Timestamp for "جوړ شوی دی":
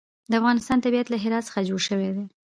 1.69-2.25